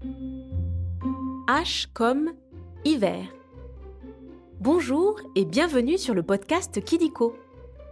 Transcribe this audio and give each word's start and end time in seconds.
H 0.00 1.88
comme 1.92 2.32
hiver. 2.84 3.24
Bonjour 4.60 5.20
et 5.34 5.44
bienvenue 5.44 5.98
sur 5.98 6.14
le 6.14 6.22
podcast 6.22 6.84
Kidiko. 6.84 7.34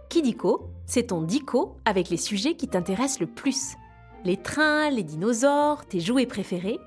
Kidiko, 0.07 0.69
c'est 0.85 1.07
ton 1.07 1.21
dico 1.21 1.75
avec 1.83 2.09
les 2.09 2.17
sujets 2.17 2.55
qui 2.55 2.69
t'intéressent 2.69 3.19
le 3.19 3.27
plus. 3.27 3.75
Les 4.23 4.37
trains, 4.37 4.89
les 4.89 5.03
dinosaures, 5.03 5.85
tes 5.85 5.99
jouets 5.99 6.25
préférés 6.25 6.79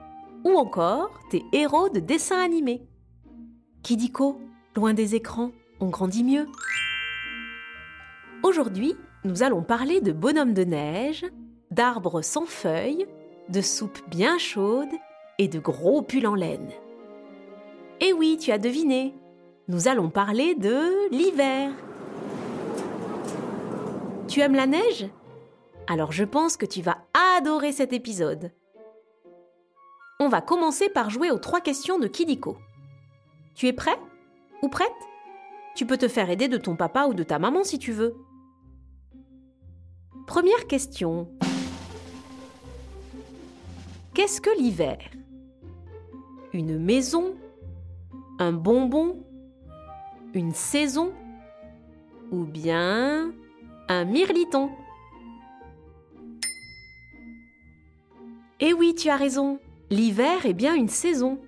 ou 0.45 0.56
encore 0.56 1.11
tes 1.30 1.45
héros 1.52 1.91
de 1.91 2.00
dessins 2.00 2.41
animés. 2.41 2.82
Kidiko, 3.82 4.41
loin 4.75 4.95
des 4.95 5.14
écrans, 5.16 5.52
on 5.80 5.89
grandit 5.89 6.25
mieux. 6.25 6.46
Aujourd'hui, 8.43 8.95
nous 9.25 9.43
allons 9.43 9.62
parler 9.62 10.00
de 10.00 10.12
bonhommes 10.12 10.55
de 10.55 10.64
neige, 10.64 11.27
d'arbres 11.71 12.23
sans 12.23 12.46
feuilles, 12.46 13.07
de 13.50 13.61
soupe 13.61 13.98
bien 14.09 14.39
chaude 14.39 14.89
et 15.39 15.49
de 15.49 15.59
gros 15.59 16.02
pulls 16.02 16.27
en 16.27 16.34
laine. 16.34 16.70
Eh 18.01 18.12
oui, 18.12 18.38
tu 18.41 18.51
as 18.51 18.59
deviné, 18.59 19.15
nous 19.69 19.88
allons 19.88 20.11
parler 20.11 20.55
de 20.55 21.11
l'hiver. 21.11 21.71
Tu 24.29 24.41
aimes 24.41 24.55
la 24.55 24.66
neige? 24.66 25.09
Alors 25.87 26.12
je 26.12 26.24
pense 26.24 26.57
que 26.57 26.66
tu 26.66 26.83
vas 26.83 26.98
adorer 27.37 27.73
cet 27.73 27.93
épisode. 27.93 28.52
On 30.19 30.29
va 30.29 30.41
commencer 30.41 30.88
par 30.88 31.11
jouer 31.11 31.30
aux 31.30 31.38
trois 31.38 31.60
questions 31.60 31.99
de 31.99 32.07
Kidiko. 32.07 32.57
Tu 33.55 33.66
es 33.66 33.73
prêt? 33.73 33.99
Ou 34.62 34.69
prête? 34.69 34.88
Tu 35.74 35.87
peux 35.87 35.97
te 35.97 36.09
faire 36.09 36.30
aider 36.30 36.49
de 36.49 36.59
ton 36.59 36.77
papa 36.77 37.07
ou 37.07 37.15
de 37.15 37.23
ta 37.23 37.38
maman 37.38 37.65
si 37.65 37.79
tu 37.79 37.93
veux. 37.93 38.15
Première 40.27 40.66
question. 40.66 41.29
Qu'est-ce 44.20 44.42
que 44.42 44.55
l'hiver? 44.55 44.98
Une 46.52 46.79
maison? 46.79 47.37
Un 48.38 48.52
bonbon? 48.52 49.24
Une 50.35 50.52
saison? 50.52 51.15
Ou 52.30 52.45
bien 52.45 53.32
un 53.88 54.04
mirliton? 54.04 54.68
Eh 58.60 58.74
oui, 58.74 58.95
tu 58.95 59.09
as 59.09 59.16
raison. 59.16 59.59
L'hiver 59.88 60.45
est 60.45 60.52
bien 60.52 60.74
une 60.74 60.91
saison. 60.91 61.38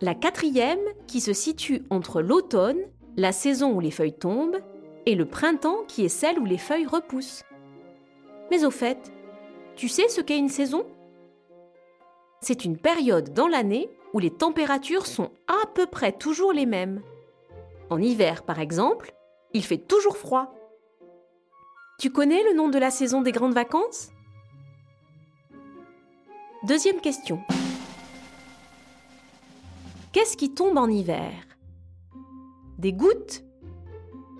La 0.00 0.14
quatrième 0.14 0.80
qui 1.06 1.20
se 1.20 1.34
situe 1.34 1.82
entre 1.90 2.22
l'automne, 2.22 2.80
la 3.18 3.32
saison 3.32 3.74
où 3.74 3.80
les 3.80 3.90
feuilles 3.90 4.18
tombent, 4.18 4.62
et 5.04 5.14
le 5.14 5.26
printemps 5.26 5.84
qui 5.86 6.06
est 6.06 6.08
celle 6.08 6.38
où 6.38 6.46
les 6.46 6.56
feuilles 6.56 6.86
repoussent. 6.86 7.44
Mais 8.50 8.64
au 8.64 8.70
fait, 8.70 9.12
tu 9.76 9.88
sais 9.88 10.08
ce 10.08 10.22
qu'est 10.22 10.38
une 10.38 10.48
saison? 10.48 10.86
C'est 12.40 12.64
une 12.64 12.76
période 12.76 13.32
dans 13.34 13.48
l'année 13.48 13.90
où 14.12 14.20
les 14.20 14.30
températures 14.30 15.06
sont 15.06 15.30
à 15.48 15.66
peu 15.74 15.86
près 15.86 16.12
toujours 16.12 16.52
les 16.52 16.66
mêmes. 16.66 17.02
En 17.90 18.00
hiver, 18.00 18.44
par 18.44 18.60
exemple, 18.60 19.12
il 19.52 19.64
fait 19.64 19.78
toujours 19.78 20.16
froid. 20.16 20.54
Tu 21.98 22.10
connais 22.10 22.42
le 22.44 22.54
nom 22.54 22.68
de 22.68 22.78
la 22.78 22.90
saison 22.90 23.22
des 23.22 23.32
grandes 23.32 23.54
vacances? 23.54 24.10
Deuxième 26.62 27.00
question. 27.00 27.40
Qu'est-ce 30.12 30.36
qui 30.36 30.54
tombe 30.54 30.78
en 30.78 30.88
hiver? 30.88 31.32
Des 32.78 32.92
gouttes? 32.92 33.42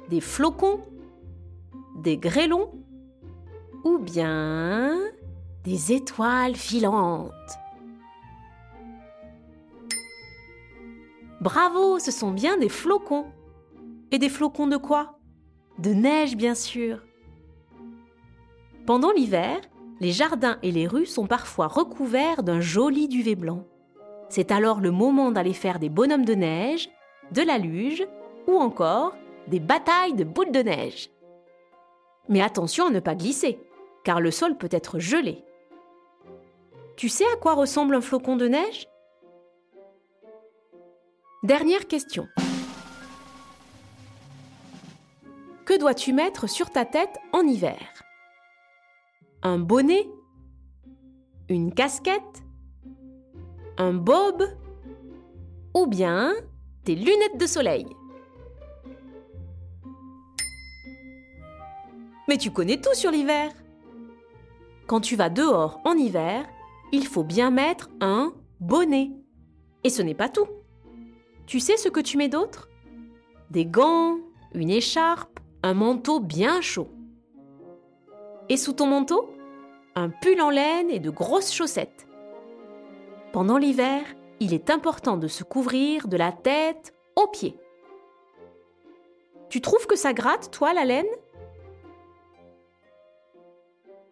Des 0.08 0.20
flocons? 0.20 0.80
Des 1.96 2.16
grêlons? 2.16 2.70
Ou 3.84 3.98
bien 3.98 4.98
des 5.64 5.92
étoiles 5.92 6.55
filantes? 6.55 7.33
Bravo, 11.41 11.98
ce 11.98 12.11
sont 12.11 12.33
bien 12.33 12.56
des 12.56 12.69
flocons. 12.69 13.27
Et 14.11 14.19
des 14.19 14.28
flocons 14.28 14.67
de 14.67 14.77
quoi? 14.77 15.18
De 15.79 15.90
neige, 15.90 16.36
bien 16.36 16.55
sûr. 16.55 17.02
Pendant 18.86 19.12
l'hiver, 19.12 19.61
les 20.01 20.12
jardins 20.12 20.58
et 20.62 20.73
les 20.73 20.86
rues 20.86 21.07
sont 21.07 21.27
parfois 21.27 21.68
recouverts 21.68 22.42
d'un 22.42 22.61
joli 22.61 23.07
duvet 23.07 23.35
blanc. 23.35 23.64
C'est 24.29 24.51
alors 24.51 24.80
le 24.80 24.90
moment 24.90 25.30
d'aller 25.30 25.52
faire 25.52 25.79
des 25.79 25.89
bonhommes 25.89 26.24
de 26.24 26.35
neige, 26.35 26.89
de 27.33 27.42
la 27.42 27.58
luge 27.58 28.07
ou 28.46 28.57
encore 28.57 29.14
des 29.46 29.61
batailles 29.61 30.14
de 30.14 30.24
boules 30.24 30.52
de 30.52 30.61
neige. 30.61 31.11
Mais 32.29 32.42
attention 32.42 32.86
à 32.86 32.91
ne 32.91 33.01
pas 33.01 33.14
glisser 33.14 33.58
car 34.05 34.20
le 34.20 34.30
sol 34.30 34.57
peut 34.57 34.68
être 34.70 34.98
gelé. 34.98 35.45
Tu 36.96 37.08
sais 37.08 37.27
à 37.33 37.36
quoi 37.36 37.55
ressemble 37.55 37.95
un 37.95 38.01
flocon 38.01 38.36
de 38.36 38.48
neige? 38.48 38.89
Dernière 41.42 41.86
question. 41.86 42.28
Que 45.64 45.78
dois-tu 45.78 46.12
mettre 46.12 46.48
sur 46.48 46.70
ta 46.70 46.84
tête 46.84 47.18
en 47.32 47.42
hiver? 47.42 47.78
Un 49.42 49.58
bonnet? 49.58 50.08
Une 51.48 51.72
casquette? 51.72 52.42
Un 53.76 53.94
bob? 53.94 54.42
Ou 55.74 55.86
bien 55.86 56.34
des 56.84 56.94
lunettes 56.94 57.38
de 57.38 57.46
soleil? 57.46 57.86
Mais 62.28 62.36
tu 62.36 62.50
connais 62.50 62.80
tout 62.80 62.94
sur 62.94 63.10
l'hiver 63.10 63.52
quand 64.88 65.02
tu 65.02 65.16
vas 65.16 65.28
dehors 65.28 65.80
en 65.84 65.92
hiver, 65.92 66.46
il 66.92 67.06
faut 67.06 67.22
bien 67.22 67.50
mettre 67.50 67.90
un 68.00 68.32
bonnet. 68.58 69.10
Et 69.84 69.90
ce 69.90 70.00
n'est 70.00 70.14
pas 70.14 70.30
tout. 70.30 70.48
Tu 71.48 71.61
sais 71.61 71.79
ce 71.79 71.89
que 71.89 72.01
tu 72.01 72.19
mets 72.19 72.29
d'autre? 72.29 72.69
Des 73.51 73.64
gants, 73.64 74.19
une 74.53 74.69
écharpe, 74.69 75.41
un 75.63 75.73
manteau 75.73 76.20
bien 76.20 76.61
chaud. 76.61 76.91
Et 78.51 78.59
sous 78.59 78.75
ton 78.75 78.86
manteau? 78.86 79.31
Un 79.95 80.11
pull 80.11 80.42
en 80.42 80.51
laine 80.51 80.91
et 80.91 81.01
de 81.01 81.09
grosses 81.09 81.51
chaussettes. 81.51 82.07
Pendant 83.33 83.57
l'hiver, 83.57 84.03
il 84.41 84.53
est 84.53 84.69
important 84.69 85.17
de 85.17 85.27
se 85.27 85.42
couvrir 85.42 86.07
de 86.07 86.19
la 86.19 86.33
tête 86.33 86.95
aux 87.17 87.29
pieds. 87.29 87.59
Tu 89.48 89.63
trouves 89.63 89.86
que 89.86 89.97
ça 89.97 90.13
gratte, 90.13 90.51
toi, 90.51 90.75
la 90.75 90.85
laine? 90.85 91.07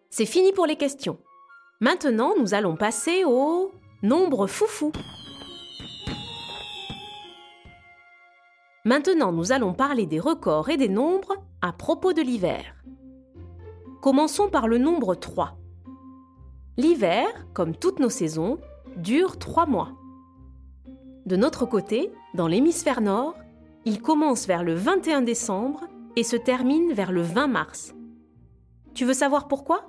C'est 0.09 0.25
fini 0.25 0.53
pour 0.53 0.65
les 0.65 0.75
questions. 0.75 1.19
Maintenant, 1.81 2.33
nous 2.39 2.55
allons 2.55 2.75
passer 2.75 3.25
au 3.25 3.71
nombre 4.01 4.47
foufou. 4.47 4.91
Maintenant, 8.87 9.33
nous 9.33 9.51
allons 9.51 9.73
parler 9.73 10.05
des 10.05 10.21
records 10.21 10.69
et 10.69 10.77
des 10.77 10.87
nombres 10.87 11.35
à 11.61 11.73
propos 11.73 12.13
de 12.13 12.21
l'hiver. 12.21 12.63
Commençons 14.01 14.47
par 14.47 14.69
le 14.69 14.77
nombre 14.77 15.13
3. 15.13 15.57
L'hiver, 16.77 17.27
comme 17.53 17.75
toutes 17.75 17.99
nos 17.99 18.09
saisons, 18.09 18.59
dure 18.95 19.39
3 19.39 19.65
mois. 19.65 19.91
De 21.25 21.35
notre 21.35 21.65
côté, 21.65 22.13
dans 22.33 22.47
l'hémisphère 22.47 23.01
nord, 23.01 23.35
il 23.83 24.01
commence 24.01 24.47
vers 24.47 24.63
le 24.63 24.73
21 24.73 25.21
décembre 25.21 25.83
et 26.15 26.23
se 26.23 26.37
termine 26.37 26.93
vers 26.93 27.11
le 27.11 27.23
20 27.23 27.47
mars. 27.47 27.93
Tu 28.93 29.03
veux 29.03 29.13
savoir 29.13 29.49
pourquoi? 29.49 29.85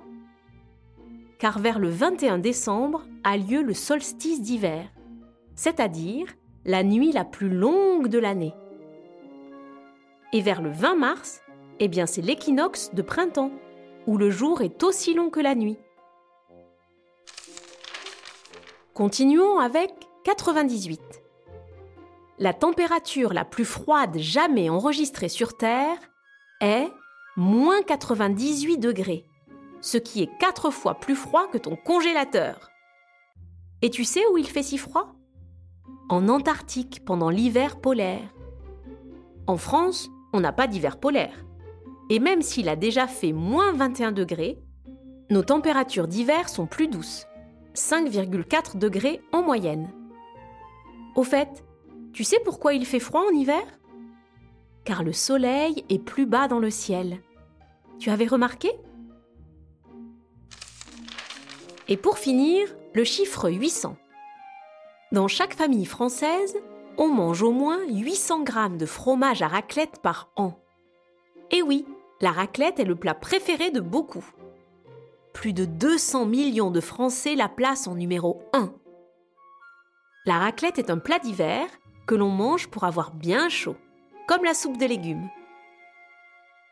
Car 1.37 1.59
vers 1.59 1.79
le 1.79 1.87
21 1.87 2.37
décembre 2.37 3.05
a 3.23 3.37
lieu 3.37 3.61
le 3.61 3.73
solstice 3.73 4.41
d'hiver, 4.41 4.89
c'est-à-dire 5.55 6.27
la 6.65 6.83
nuit 6.83 7.13
la 7.13 7.23
plus 7.23 7.49
longue 7.49 8.09
de 8.09 8.19
l'année. 8.19 8.53
Et 10.33 10.41
vers 10.41 10.61
le 10.61 10.69
20 10.69 10.95
mars, 10.95 11.41
eh 11.79 11.87
bien 11.87 12.05
c'est 12.05 12.21
l'équinoxe 12.21 12.91
de 12.93 13.01
printemps, 13.01 13.51
où 14.07 14.17
le 14.17 14.29
jour 14.29 14.61
est 14.61 14.83
aussi 14.83 15.13
long 15.13 15.29
que 15.29 15.39
la 15.39 15.55
nuit. 15.55 15.77
Continuons 18.93 19.59
avec 19.59 19.91
98. 20.25 21.01
La 22.37 22.53
température 22.53 23.33
la 23.33 23.45
plus 23.45 23.65
froide 23.65 24.17
jamais 24.17 24.69
enregistrée 24.69 25.29
sur 25.29 25.57
Terre 25.57 25.97
est 26.61 26.87
moins 27.35 27.81
98 27.81 28.77
degrés 28.77 29.25
ce 29.81 29.97
qui 29.97 30.21
est 30.21 30.37
quatre 30.39 30.71
fois 30.71 30.95
plus 30.95 31.15
froid 31.15 31.47
que 31.47 31.57
ton 31.57 31.75
congélateur. 31.75 32.71
Et 33.81 33.89
tu 33.89 34.03
sais 34.03 34.25
où 34.31 34.37
il 34.37 34.47
fait 34.47 34.63
si 34.63 34.77
froid? 34.77 35.13
En 36.09 36.27
Antarctique 36.27 37.05
pendant 37.05 37.29
l'hiver 37.29 37.79
polaire. 37.79 38.33
En 39.47 39.57
France, 39.57 40.09
on 40.33 40.39
n'a 40.39 40.51
pas 40.51 40.67
d'hiver 40.67 40.99
polaire. 40.99 41.45
Et 42.09 42.19
même 42.19 42.41
s'il 42.41 42.69
a 42.69 42.75
déjà 42.75 43.07
fait 43.07 43.33
moins 43.33 43.71
21 43.73 44.11
degrés, 44.11 44.59
nos 45.29 45.43
températures 45.43 46.07
d'hiver 46.07 46.49
sont 46.49 46.65
plus 46.65 46.87
douces, 46.87 47.27
5,4 47.75 48.77
degrés 48.77 49.21
en 49.31 49.43
moyenne. 49.43 49.89
Au 51.15 51.23
fait, 51.23 51.63
tu 52.13 52.23
sais 52.23 52.39
pourquoi 52.43 52.73
il 52.73 52.85
fait 52.85 52.99
froid 52.99 53.21
en 53.21 53.35
hiver? 53.35 53.61
Car 54.85 55.03
le 55.03 55.13
soleil 55.13 55.83
est 55.89 56.03
plus 56.03 56.25
bas 56.25 56.47
dans 56.47 56.59
le 56.59 56.71
ciel. 56.71 57.21
Tu 57.99 58.09
avais 58.09 58.25
remarqué? 58.25 58.71
Et 61.87 61.97
pour 61.97 62.17
finir, 62.17 62.67
le 62.93 63.03
chiffre 63.03 63.49
800. 63.49 63.97
Dans 65.11 65.27
chaque 65.27 65.53
famille 65.53 65.85
française, 65.85 66.55
on 66.97 67.07
mange 67.07 67.41
au 67.41 67.51
moins 67.51 67.79
800 67.87 68.43
grammes 68.43 68.77
de 68.77 68.85
fromage 68.85 69.41
à 69.41 69.47
raclette 69.47 70.01
par 70.01 70.29
an. 70.35 70.59
Et 71.51 71.61
oui, 71.61 71.85
la 72.21 72.31
raclette 72.31 72.79
est 72.79 72.85
le 72.85 72.95
plat 72.95 73.13
préféré 73.13 73.71
de 73.71 73.79
beaucoup. 73.79 74.25
Plus 75.33 75.53
de 75.53 75.65
200 75.65 76.25
millions 76.25 76.71
de 76.71 76.81
Français 76.81 77.35
la 77.35 77.47
placent 77.47 77.87
en 77.87 77.95
numéro 77.95 78.41
1. 78.53 78.73
La 80.25 80.37
raclette 80.37 80.79
est 80.79 80.89
un 80.89 80.97
plat 80.97 81.19
d'hiver 81.19 81.67
que 82.07 82.15
l'on 82.15 82.29
mange 82.29 82.67
pour 82.67 82.83
avoir 82.83 83.11
bien 83.11 83.49
chaud, 83.49 83.75
comme 84.27 84.43
la 84.43 84.53
soupe 84.53 84.77
de 84.77 84.85
légumes. 84.85 85.29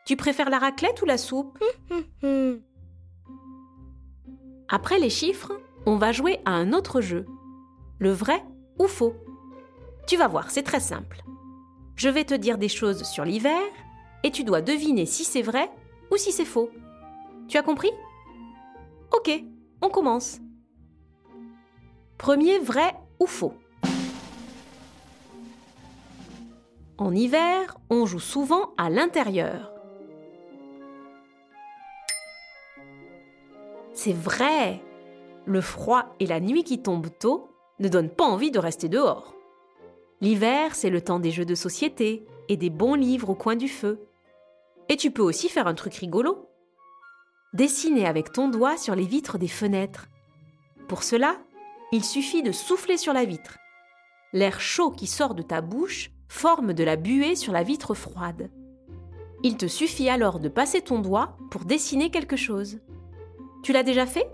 Tu 0.06 0.16
préfères 0.16 0.50
la 0.50 0.58
raclette 0.58 1.00
ou 1.02 1.06
la 1.06 1.18
soupe? 1.18 1.58
Après 4.68 4.98
les 4.98 5.10
chiffres, 5.10 5.52
on 5.86 5.96
va 5.96 6.12
jouer 6.12 6.40
à 6.44 6.50
un 6.50 6.72
autre 6.72 7.00
jeu. 7.00 7.26
Le 7.98 8.10
vrai 8.10 8.44
ou 8.78 8.86
faux? 8.86 9.14
Tu 10.08 10.16
vas 10.16 10.26
voir, 10.26 10.50
c'est 10.50 10.62
très 10.62 10.80
simple. 10.80 11.22
Je 11.94 12.08
vais 12.08 12.24
te 12.24 12.32
dire 12.32 12.56
des 12.56 12.70
choses 12.70 13.02
sur 13.02 13.26
l'hiver 13.26 13.60
et 14.24 14.30
tu 14.30 14.42
dois 14.42 14.62
deviner 14.62 15.04
si 15.04 15.22
c'est 15.22 15.42
vrai 15.42 15.70
ou 16.10 16.16
si 16.16 16.32
c'est 16.32 16.46
faux. 16.46 16.70
Tu 17.46 17.58
as 17.58 17.62
compris? 17.62 17.90
Ok, 19.14 19.30
on 19.82 19.90
commence. 19.90 20.38
Premier 22.16 22.58
vrai 22.58 22.94
ou 23.20 23.26
faux? 23.26 23.52
En 26.96 27.14
hiver, 27.14 27.76
on 27.90 28.06
joue 28.06 28.18
souvent 28.18 28.70
à 28.78 28.88
l'intérieur. 28.88 29.74
C'est 33.92 34.14
vrai 34.14 34.80
Le 35.44 35.60
froid 35.60 36.14
et 36.18 36.26
la 36.26 36.40
nuit 36.40 36.64
qui 36.64 36.80
tombe 36.80 37.08
tôt 37.18 37.50
ne 37.78 37.88
donnent 37.88 38.08
pas 38.08 38.24
envie 38.24 38.50
de 38.50 38.58
rester 38.58 38.88
dehors. 38.88 39.34
L'hiver, 40.20 40.74
c'est 40.74 40.90
le 40.90 41.00
temps 41.00 41.20
des 41.20 41.30
jeux 41.30 41.44
de 41.44 41.54
société 41.54 42.26
et 42.48 42.56
des 42.56 42.70
bons 42.70 42.94
livres 42.94 43.30
au 43.30 43.34
coin 43.34 43.54
du 43.54 43.68
feu. 43.68 44.00
Et 44.88 44.96
tu 44.96 45.10
peux 45.10 45.22
aussi 45.22 45.48
faire 45.48 45.66
un 45.66 45.74
truc 45.74 45.94
rigolo. 45.94 46.48
Dessiner 47.52 48.06
avec 48.06 48.32
ton 48.32 48.48
doigt 48.48 48.76
sur 48.76 48.94
les 48.94 49.06
vitres 49.06 49.38
des 49.38 49.48
fenêtres. 49.48 50.08
Pour 50.88 51.02
cela, 51.02 51.38
il 51.92 52.04
suffit 52.04 52.42
de 52.42 52.52
souffler 52.52 52.96
sur 52.96 53.12
la 53.12 53.24
vitre. 53.24 53.58
L'air 54.32 54.60
chaud 54.60 54.90
qui 54.90 55.06
sort 55.06 55.34
de 55.34 55.42
ta 55.42 55.60
bouche 55.60 56.10
forme 56.28 56.72
de 56.74 56.84
la 56.84 56.96
buée 56.96 57.36
sur 57.36 57.52
la 57.52 57.62
vitre 57.62 57.94
froide. 57.94 58.50
Il 59.44 59.56
te 59.56 59.66
suffit 59.66 60.08
alors 60.08 60.40
de 60.40 60.48
passer 60.48 60.80
ton 60.82 60.98
doigt 60.98 61.36
pour 61.50 61.64
dessiner 61.64 62.10
quelque 62.10 62.36
chose. 62.36 62.80
Tu 63.62 63.72
l'as 63.72 63.84
déjà 63.84 64.04
fait? 64.04 64.28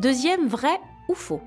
Deuxième 0.00 0.48
vrai 0.48 0.80
ou 1.08 1.14
faux? 1.14 1.42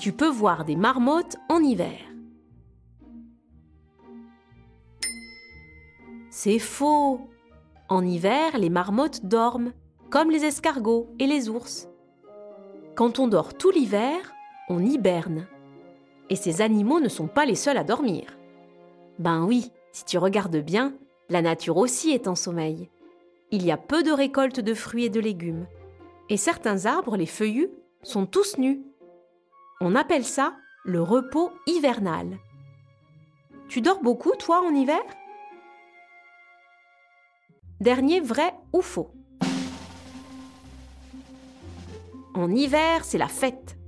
Tu 0.00 0.12
peux 0.12 0.30
voir 0.30 0.64
des 0.64 0.76
marmottes 0.76 1.36
en 1.50 1.62
hiver. 1.62 1.98
C'est 6.30 6.58
faux. 6.58 7.20
En 7.90 8.02
hiver, 8.02 8.56
les 8.56 8.70
marmottes 8.70 9.26
dorment, 9.26 9.74
comme 10.08 10.30
les 10.30 10.46
escargots 10.46 11.10
et 11.18 11.26
les 11.26 11.50
ours. 11.50 11.86
Quand 12.94 13.18
on 13.18 13.28
dort 13.28 13.52
tout 13.52 13.70
l'hiver, 13.70 14.32
on 14.70 14.82
hiberne. 14.82 15.46
Et 16.30 16.36
ces 16.36 16.62
animaux 16.62 17.00
ne 17.00 17.10
sont 17.10 17.28
pas 17.28 17.44
les 17.44 17.54
seuls 17.54 17.76
à 17.76 17.84
dormir. 17.84 18.38
Ben 19.18 19.44
oui, 19.44 19.70
si 19.92 20.06
tu 20.06 20.16
regardes 20.16 20.64
bien, 20.64 20.94
la 21.28 21.42
nature 21.42 21.76
aussi 21.76 22.12
est 22.12 22.26
en 22.26 22.36
sommeil. 22.36 22.88
Il 23.50 23.66
y 23.66 23.70
a 23.70 23.76
peu 23.76 24.02
de 24.02 24.12
récoltes 24.12 24.60
de 24.60 24.72
fruits 24.72 25.04
et 25.04 25.10
de 25.10 25.20
légumes. 25.20 25.66
Et 26.30 26.38
certains 26.38 26.86
arbres, 26.86 27.18
les 27.18 27.26
feuillus, 27.26 27.68
sont 28.02 28.24
tous 28.24 28.56
nus. 28.56 28.80
On 29.82 29.94
appelle 29.94 30.26
ça 30.26 30.56
le 30.84 31.02
repos 31.02 31.50
hivernal. 31.66 32.38
Tu 33.68 33.80
dors 33.80 34.02
beaucoup, 34.02 34.32
toi, 34.38 34.60
en 34.60 34.74
hiver? 34.74 35.00
Dernier 37.80 38.20
vrai 38.20 38.54
ou 38.74 38.82
faux? 38.82 39.10
En 42.34 42.54
hiver, 42.54 43.06
c'est 43.06 43.16
la 43.16 43.28
fête. 43.28 43.78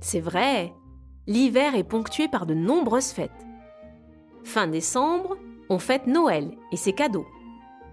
C'est 0.00 0.20
vrai, 0.20 0.72
l'hiver 1.26 1.74
est 1.74 1.84
ponctué 1.84 2.28
par 2.28 2.46
de 2.46 2.54
nombreuses 2.54 3.10
fêtes. 3.10 3.46
Fin 4.42 4.68
décembre, 4.68 5.36
on 5.68 5.78
fête 5.78 6.06
Noël 6.06 6.56
et 6.72 6.76
ses 6.78 6.94
cadeaux. 6.94 7.26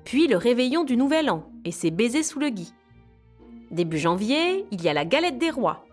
Puis 0.06 0.28
le 0.28 0.38
réveillon 0.38 0.86
du 0.86 0.96
Nouvel 0.96 1.30
An 1.30 1.52
et 1.66 1.72
ses 1.72 1.92
baisers 1.92 2.24
sous 2.24 2.40
le 2.40 2.50
gui. 2.50 2.74
Début 3.72 3.98
janvier, 3.98 4.66
il 4.72 4.82
y 4.82 4.90
a 4.90 4.94
la 4.94 5.06
galette 5.06 5.38
des 5.38 5.50
rois. 5.50 5.86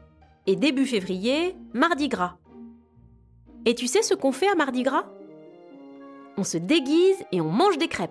Et 0.46 0.56
début 0.56 0.86
février, 0.86 1.56
Mardi 1.72 2.08
Gras. 2.08 2.36
Et 3.64 3.74
tu 3.74 3.86
sais 3.86 4.02
ce 4.02 4.14
qu'on 4.14 4.32
fait 4.32 4.48
à 4.48 4.54
Mardi 4.54 4.82
Gras? 4.82 5.06
On 6.36 6.44
se 6.44 6.58
déguise 6.58 7.24
et 7.32 7.40
on 7.40 7.50
mange 7.50 7.78
des 7.78 7.88
crêpes. 7.88 8.10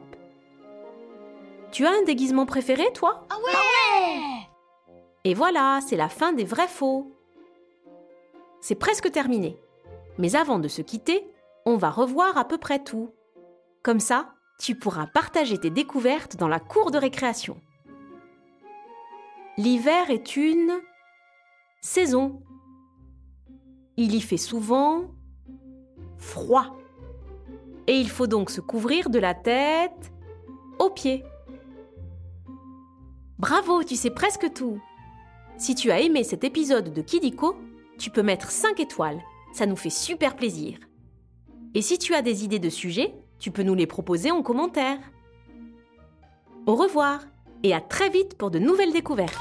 Tu 1.71 1.85
as 1.85 1.91
un 1.91 2.03
déguisement 2.03 2.45
préféré, 2.45 2.85
toi? 2.93 3.25
Ah 3.29 3.35
ouais 3.37 4.47
Et 5.23 5.33
voilà, 5.33 5.79
c'est 5.87 5.97
la 5.97 6.09
fin 6.09 6.33
des 6.33 6.45
vrais 6.45 6.67
faux 6.67 7.13
c'est 8.63 8.75
presque 8.75 9.11
terminé. 9.11 9.57
Mais 10.17 10.37
avant 10.37 10.57
de 10.57 10.69
se 10.69 10.81
quitter, 10.81 11.27
on 11.65 11.75
va 11.75 11.89
revoir 11.89 12.37
à 12.37 12.45
peu 12.45 12.57
près 12.57 12.81
tout. 12.81 13.13
Comme 13.83 13.99
ça, 13.99 14.29
tu 14.57 14.73
pourras 14.75 15.05
partager 15.05 15.57
tes 15.57 15.69
découvertes 15.69 16.37
dans 16.37 16.47
la 16.47 16.61
cour 16.61 16.89
de 16.89 16.97
récréation. 16.97 17.59
L'hiver 19.57 20.09
est 20.09 20.35
une 20.35 20.79
saison. 21.81 22.41
Il 23.97 24.15
y 24.15 24.21
fait 24.21 24.37
souvent 24.37 25.11
froid. 26.17 26.77
Et 27.85 27.99
il 27.99 28.09
faut 28.09 28.27
donc 28.27 28.49
se 28.49 28.61
couvrir 28.61 29.09
de 29.09 29.19
la 29.19 29.35
tête 29.35 30.11
aux 30.79 30.89
pieds. 30.89 31.23
Bravo, 33.37 33.83
tu 33.83 33.95
sais 33.95 34.09
presque 34.09 34.51
tout. 34.53 34.81
Si 35.57 35.75
tu 35.75 35.91
as 35.91 35.99
aimé 35.99 36.23
cet 36.23 36.43
épisode 36.43 36.93
de 36.93 37.01
Kidiko, 37.01 37.55
tu 37.99 38.09
peux 38.09 38.23
mettre 38.23 38.49
5 38.49 38.79
étoiles, 38.79 39.21
ça 39.53 39.65
nous 39.65 39.75
fait 39.75 39.89
super 39.89 40.35
plaisir. 40.35 40.79
Et 41.75 41.81
si 41.81 41.99
tu 41.99 42.15
as 42.15 42.21
des 42.21 42.43
idées 42.43 42.59
de 42.59 42.69
sujets, 42.69 43.13
tu 43.37 43.51
peux 43.51 43.63
nous 43.63 43.75
les 43.75 43.87
proposer 43.87 44.31
en 44.31 44.41
commentaire. 44.41 44.99
Au 46.65 46.75
revoir 46.75 47.21
et 47.63 47.73
à 47.73 47.81
très 47.81 48.09
vite 48.09 48.37
pour 48.37 48.51
de 48.51 48.59
nouvelles 48.59 48.93
découvertes. 48.93 49.39